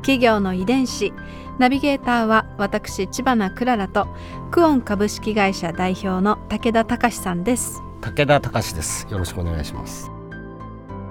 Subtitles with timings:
[0.00, 1.12] 企業の遺伝子。
[1.58, 4.08] ナビゲーターは私千葉なクララと
[4.50, 7.82] クオン株式会社代表の武田隆さんです。
[8.00, 9.06] 武田隆です。
[9.10, 10.10] よろしくお願いします。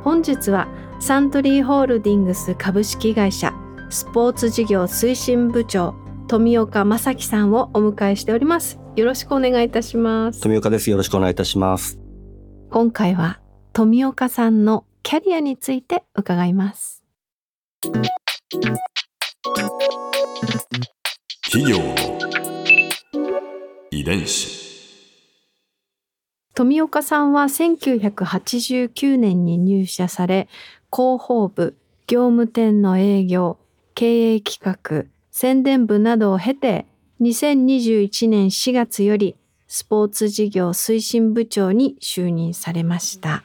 [0.03, 0.67] 本日は
[0.99, 3.53] サントリーホールディングス株式会社
[3.89, 5.95] スポーツ事業推進部長
[6.27, 8.80] 富岡正樹さんをお迎えしております。
[8.95, 10.41] よろしくお願いいたします。
[10.41, 10.89] 富岡です。
[10.89, 11.99] よろしくお願いいたします。
[12.71, 13.39] 今回は
[13.73, 17.03] 富岡さんのキャリアについて伺います
[21.52, 21.95] 企業の
[23.91, 24.58] 遺伝子。
[26.56, 30.50] 富岡さんは1989年に入社され
[30.91, 33.59] 広報部業務店の営業
[33.94, 36.88] 経営企画宣伝部などを経て
[37.22, 39.36] 2021年4月より
[39.67, 43.44] スポーツ事業推進部長に就任されました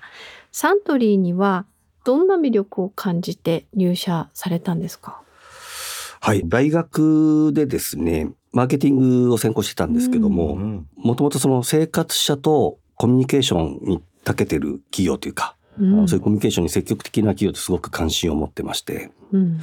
[0.50, 1.66] サントリーには
[2.04, 5.22] どんな魅力を感じて入社されたんですか？
[6.20, 10.56] はい大学でですねマーケティングを専攻してたんですけども
[10.96, 19.60] もともとその生活者とコミュニケーションに長けてる企業というか、うん、そういうコミュニケーションに積極的な企業ってすごく関心を持ってまして、うん、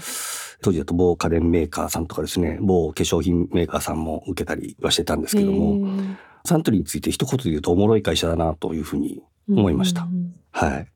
[0.62, 5.88] 当時だと某家電メーカーさんとかですね某化粧品メーカーさんも受けたりはしてたんですけども
[6.46, 10.08] サントリーについて一言で言うとおもろい会社だなというふうに思いました。
[10.52, 10.88] はい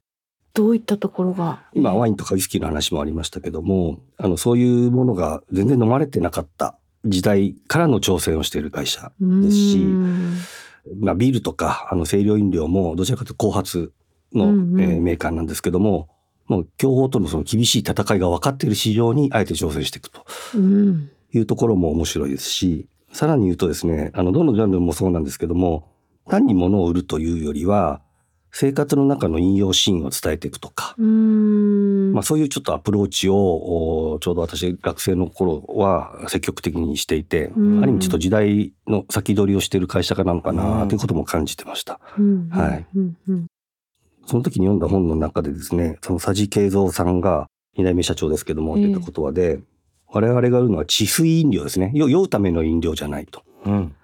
[0.56, 1.62] どういったところが？
[1.74, 9.78] 今ワインとかウイスキーの話もありましたけどもあのそういうものが全然飲まれてなかった時代からの挑戦をしている会社ですし、
[11.00, 13.94] まあ、ビールとかあの清涼飲料もどちらかというと後発
[14.34, 16.10] の、うんうん、えー、メーカーなんですけども
[16.48, 20.26] もう競合とのその厳しい戦いが分かっている市場にあえて挑戦していくと。
[21.34, 25.92] いうところも面白いですし、うん、さらに言うとですねあのどのジャンルもそうなんですけども
[26.30, 28.02] 単に物を売るというよりは
[28.58, 42.00] 生活の中の引用シーンを伝えていくとか、まあ、そういうちょっとアプローチをちょうど私学生の頃は積極的にしていて、ある意味ちょっと時代の先取りをしている会社なのかなということも感じてました。
[42.50, 42.86] はい。
[44.26, 49.60] その時に読んだ本の中でですね、その佐治慶三さんが二代目社長ですけども、言った言葉で、
[50.08, 51.92] 我々が売るのは治水飲料ですね。
[51.94, 53.44] 酔うための飲料じゃないと。
[53.66, 53.96] うん、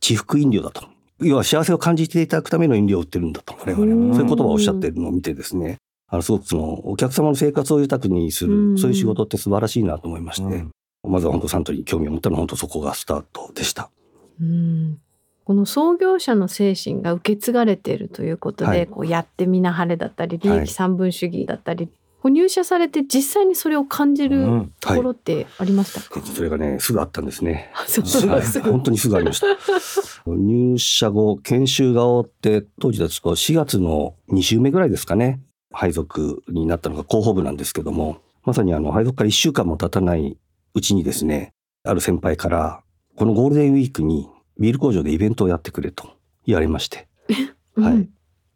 [0.00, 0.91] 治福飲料だと。
[1.24, 5.78] 要は幸せを感じていただくための飲料を売ってるんだと我々はそういう言葉をおっしゃってるのを見てですね。
[6.08, 10.66] あのすごくそのお客様の生活を豊かにするそういう仕事って素晴らしいなと思いまして
[11.08, 13.90] まずは本当サントリーに興味を持ったのは本当そこがスタートでした。
[14.40, 14.98] うん。
[15.44, 21.94] この創業者の精神が受け継がれているということで、はい、こうやってみなはれだったり利益三分主義だったり、はい、
[22.28, 26.00] 入社されて実際にそれを感じるところってありました？
[26.00, 27.70] か、うんはい、それがねすぐあったんですね。
[27.86, 29.46] そうはい、本当にすぐありました。
[30.26, 35.40] 入社後研修が終わって当時だと4月の2週目ぐらいですかね。
[35.74, 40.36] 配属になったのが広報部なんですけどもまさにあの配属から1週間も経たない
[40.74, 42.82] うちにですねある先輩から
[43.16, 44.28] このゴールデンウィークに
[44.60, 46.10] ビール工場でイベントをやってくれと
[46.46, 47.08] 言われまして、
[47.76, 48.08] うん、はい、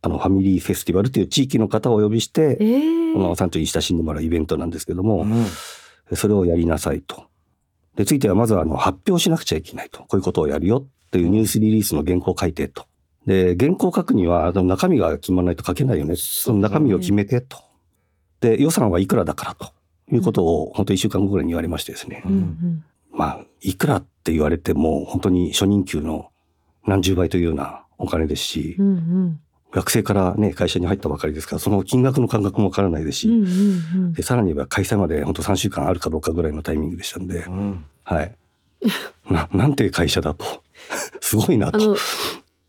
[0.06, 5.24] あのファミリーフェスティバルという地域の方をお呼びして、えー、このサントリーに親しんでもらうイベントなんですけども、う
[6.14, 7.24] ん、それをやりなさいと。
[7.96, 10.00] でついてはまずはあの発表しなくちゃいけないと。
[10.00, 12.86] こういうことをやるよっていうニュースリリースの原稿を書いてと。
[13.26, 16.14] で原稿を書くには中身が決まらないと書けないよね。
[16.16, 17.58] その中身を決めてと。
[18.40, 19.76] で予算はいくらだからと。
[20.12, 26.30] いうことを本当1週間後ぐらいに言われましてですね、うんうん、まあいくらって言われても本当に初任給の
[26.86, 29.40] 何十倍というようなお金ですし、うんうん、
[29.76, 33.48] 学生からね会社に入ったばかりですからその金額の感覚もわからないですし、うんうんう
[34.08, 38.34] ん、でさらに言えば開催まで本当3週間あるかどうかぐらいのタイミングでしたんで、うん、はい。
[39.30, 40.44] ななんていう会社だと。
[41.20, 41.94] すごいなと。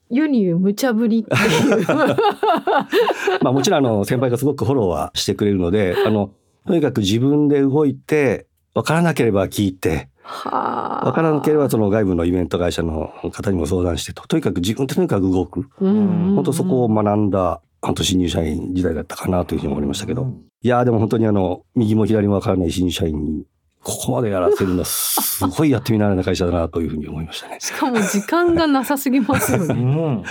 [0.09, 1.85] 世に言う無茶ぶりっていう。
[3.41, 6.31] まあもちろんあの先輩がすごくフォローはしてくれるのであの
[6.65, 8.47] とにかく自分で動いて
[8.77, 14.27] 分からなければ聞いて分からなければその外部のイベント会社の方にも相談してと。
[14.27, 20.31] とにかく自分でとにかく動く、うん本当そこを学んだ半年新入社員時代だったかなというふうに思いましたけど、
[20.61, 23.45] いやでも本当にあの右も左も分からない新入社員に
[23.81, 27.57] ここまでやらせるのはすごいやってみらな会社だなというふうに思いましたね。
[27.61, 29.73] しかも時間がなさすぎますよね。
[29.73, 30.23] うん。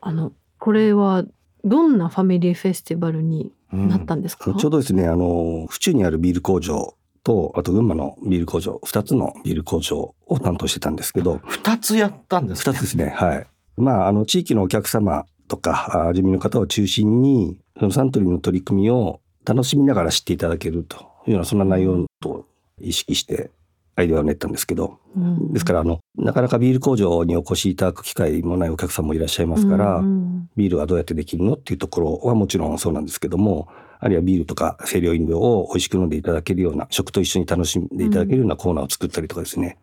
[0.00, 1.24] あのこれは
[1.64, 13.46] どんなファミリーフェスティバルになったんですか、ちょうどですねあの府中にあるビール工場とあと群馬のビール工場2つのビール工場を担当してたんですけど二つやったんですか2つですねはい。
[13.76, 22.46] まああの地域のお客様とかあ住民の方を中心にそのサントリーの取り組みを楽しみながら知っていただけるというようなそんな内容と
[22.80, 23.50] 意識して
[23.96, 25.52] アイデアを練ったんですけどうん。
[25.52, 33.68] ですからあのなかなかビール工場にお越しいただく機会もないお客さんもいらっしゃいますから、うんうんビールはどうやってできるのっていうところはもちろんそうなんですけども
[34.00, 39.76] あるいはビールとか清涼飲料を美味しく飲んでいただけるような食と一緒に楽しんでいただけるようなコーナーを作ったりとかですね、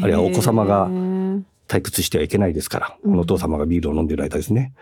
[0.00, 0.88] あるいはお子様が
[1.66, 3.18] 退屈してはいけないですから、うん。
[3.18, 4.72] お父様がビールを飲んでいる間ですね。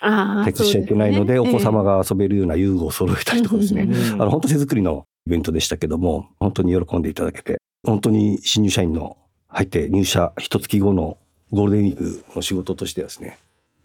[0.00, 1.38] 退屈しちゃいけないのでね。
[1.38, 4.22] お子様が遊べるような遊具を揃えたりとかですね、うん。
[4.22, 9.16] あの本当手作りのイベントでしたけども本当に喜んでいただけて本当に新入社員の
[9.48, 11.18] 入って入社一月後の
[11.52, 13.38] ゴールデンウィークの仕事としてはですね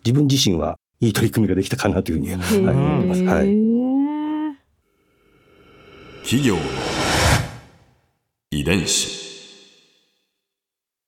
[0.04, 3.24] 自分自身はいい取り組みができたかなというふうに、へはい、思います。
[3.24, 3.48] はい。
[3.48, 4.54] ー
[6.24, 6.62] 企業の
[8.52, 9.22] 遺伝子。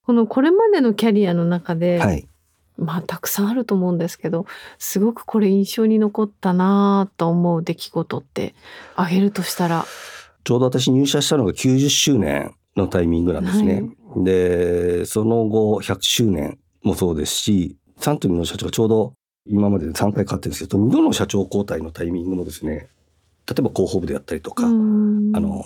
[0.02, 2.28] このこれまでのキャリアの中で、はい。
[2.76, 4.44] まあたくさんあると思うんですけど
[4.78, 8.54] すごくこれ印象に残ったなと思う出来事って
[8.96, 9.86] あげるとしたら。
[10.44, 13.84] ちょうど私入社したのが90周年のタイミングなんですね。
[14.16, 19.14] で、その後100周年もそうですし、サントリーの社長がちょうど
[19.46, 22.88] 今までで3回変わってるんですけど、2度の社長交代のタイミングもですね、
[23.48, 25.36] 例えば広報部であったりとか、うん。
[25.36, 25.62] あの、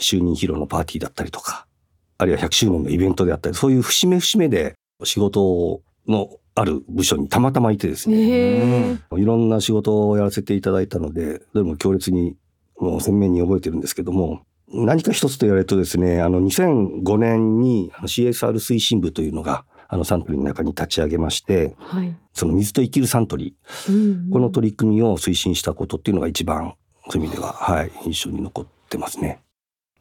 [0.00, 1.66] 就任披露のパーティーだったりとか、
[2.18, 12.36] あるいは100周年のイベントであったり、そういう節目節目で仕事のある部署にたまたまいてですね、いろんな仕事をやらせていただいたので、どれも強烈に
[12.76, 23.54] もう鮮明に覚えてるんですけども、何か一つと言われるとですね、あの2005年に CSR 推進部というのがあのサントリーの中に立ち上げまして、はい、その水と生きるサントリ
[23.88, 26.74] うんー、この取り組みを推進したことっていうのが一番
[27.10, 29.42] そういう意味では、はい、印象に残ってますね。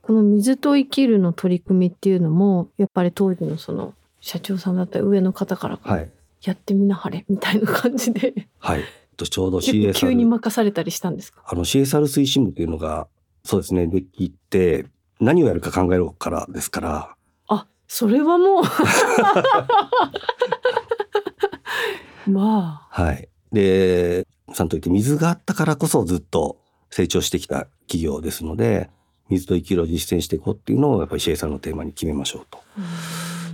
[0.01, 6.09] この水と生きるの取り組みっていうのもやっぱり当時のその社長さんだったり上の方からはい。
[6.43, 8.83] やってみなはれみたいな感じではい。
[9.17, 11.43] とちょうど結構 急に CSR、任されたりしたんですか？
[11.45, 13.07] あの CSR 推進部というのが、
[13.43, 14.85] そうですね、できて、
[15.19, 17.15] 何をやるか考えろからですから、
[17.47, 18.63] あそれはもう。
[22.29, 23.01] まあ。
[23.03, 23.27] はい。
[23.51, 26.57] で、さんといって水があったからこそずっと
[26.89, 28.89] 成長してきた企業ですので、
[29.29, 32.59] 水と生きるを実践していこうっていうのをやっぱり CSR のテーマに決めましょうと。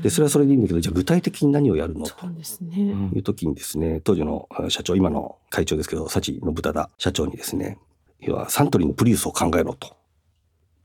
[0.02, 2.16] で、それはそれでいいんだけど、じゃあ具体的に何をやるのと。
[2.20, 2.78] そうですね、
[3.14, 7.80] いう時にですね、当時の社長、今の会長ですけど、幸信忠社長にですね、
[8.22, 9.96] 要はサントリーのプリウスを考えろと。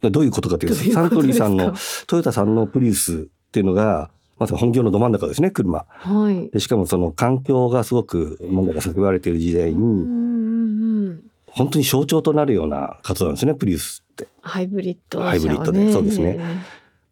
[0.00, 1.74] でどういうことかというと、サントリーさんの、
[2.06, 5.86] トヨタさんのプリウスっていうのが、まず本業のど真ん中ですね、車。
[5.88, 14.28] はいでしかもその環境がすごく問題が叫ばれている時代に、本当に象徴となるような活動なんですね、プリウスって。
[14.40, 16.38] ハイブリッド車をハイブリッドでそうですね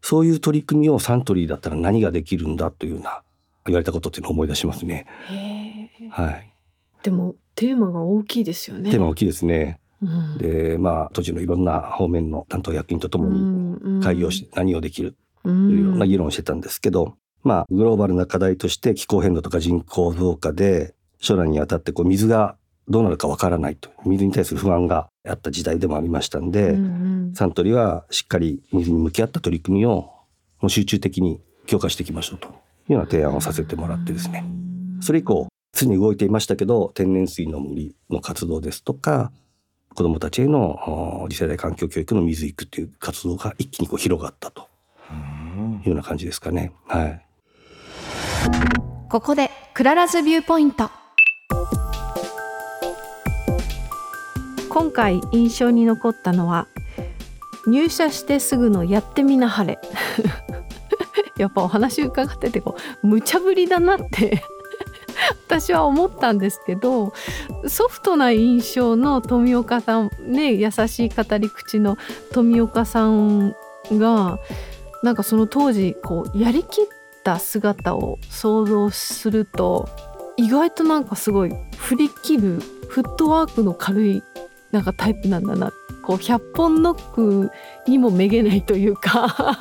[0.02, 3.22] そういう取り組みをサントリーだったら何ができるんだというような
[3.66, 5.06] 言われたことっていうのを思い出しますね。
[5.28, 6.52] へえはい。
[7.02, 9.78] でもテーマが大きいですよねテーマ大きいですね。
[10.02, 10.38] うん。
[10.38, 15.12] で、まあ、当時のいろんな方面の担当役員とともに会議をして何をできる？
[15.42, 22.56] とというような議論をしてたんですけど、まあ、グローバルな課題として気候変動とか人口増加で将来にあたってこう水が
[22.88, 23.90] どうなるかわからないと。
[24.04, 26.76] 水に対する不安があった時代でもありましたんで、
[27.34, 30.12] サントリーはしっかり水に向き合った取り組みを
[30.60, 32.48] もう集中的に強化していきましょうと。
[32.48, 32.50] い
[32.90, 34.44] うような提案をさせてもらってですね。
[35.00, 39.30] それ以降常に動いていましたけど天然水の森の活動ですとか
[39.94, 44.68] 子どもたちへのお次世代環境教育の水育という活動が一気にこう広がったと。
[45.82, 46.72] いうような感じですかね。
[46.86, 47.26] はい。
[49.08, 50.90] ここで Clara's viewpoint。
[54.68, 56.68] 今回印象に残ったのは
[57.66, 59.78] 入社してすぐのやってみなはれ。
[61.36, 64.42] やっぱお話伺っててこう無茶ぶりだなって
[65.48, 67.12] 私は思ったんですけど
[67.66, 71.96] ソフトな印象の富岡さんね優しい語り口の
[72.32, 73.54] 富岡さん
[73.92, 74.38] が
[75.02, 76.84] なんかその当時こうやりきっ
[77.22, 79.88] た姿を想像すると
[80.36, 84.22] 意外となんかすごい振り切るフットワークの軽い
[84.72, 85.72] なんかタイプなんだな。
[86.02, 87.50] こう100本ノック
[87.86, 89.58] にもめげないというか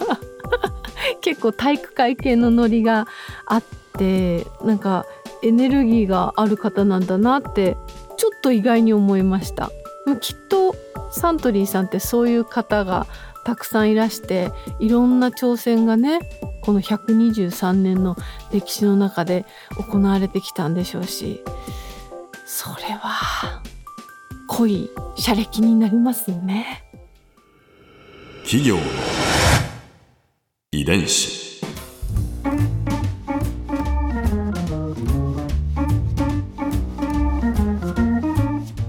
[1.22, 3.08] 結構体育会系のノリが
[3.46, 3.64] あっ
[3.98, 5.06] てなんか
[5.44, 7.78] エネルギーがある方なんだなって
[8.18, 9.72] ちょっと意外に思いました。
[10.22, 10.76] きっと
[11.12, 13.08] サントリーさんってそういう方が
[13.46, 16.20] たくさんいらしていろんな挑戦がね
[16.62, 18.16] この123年の
[18.52, 19.46] 歴史の中で
[19.78, 21.44] 行われてきたんでしょうし
[22.46, 23.62] それは
[24.48, 26.84] 濃い車歴になりますよね
[28.44, 28.78] 企業
[30.72, 31.49] 遺伝子